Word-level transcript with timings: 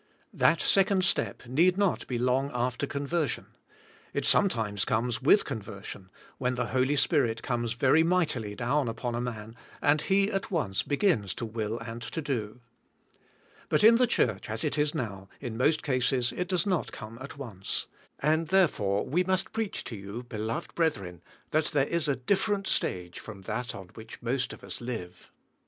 That 0.33 0.59
second 0.61 1.05
step 1.05 1.45
need 1.45 1.77
not 1.77 2.07
be 2.07 2.17
long* 2.17 2.49
after 2.55 2.87
conversion. 2.87 3.55
It 4.15 4.25
sometimes 4.25 4.83
comes 4.83 5.21
with 5.21 5.45
conver 5.45 5.83
sion, 5.83 6.09
when 6.39 6.55
the 6.55 6.65
Holy 6.73 6.95
Spirit 6.95 7.43
comes 7.43 7.73
very 7.73 8.01
mightily 8.01 8.55
down 8.55 8.87
upon 8.87 9.13
a 9.13 9.21
man 9.21 9.55
and 9.79 10.01
he 10.01 10.31
at 10.31 10.49
once 10.49 10.81
begins 10.81 11.35
to 11.35 11.45
will 11.45 11.77
and 11.77 12.01
to 12.01 12.19
do. 12.19 12.61
But 13.69 13.83
in 13.83 13.97
the 13.97 14.07
church 14.07 14.49
as 14.49 14.63
it 14.63 14.75
is 14.75 14.95
now, 14.95 15.29
in 15.39 15.55
most 15.55 15.83
cases 15.83 16.33
it 16.35 16.47
does 16.47 16.65
not 16.65 16.91
come 16.91 17.19
at 17.21 17.37
once, 17.37 17.85
and 18.17 18.47
therefore 18.47 19.05
we 19.05 19.23
must 19.23 19.53
preach 19.53 19.83
to 19.83 19.95
you, 19.95 20.23
beloved 20.23 20.73
brethren, 20.73 21.21
that 21.51 21.65
there 21.65 21.85
is 21.85 22.07
a 22.07 22.15
different 22.15 22.65
stage 22.65 23.19
from 23.19 23.43
that, 23.43 23.75
on 23.75 23.89
which 23.89 24.19
most 24.19 24.51
of 24.51 24.63
us 24.63 24.81
live. 24.81 25.29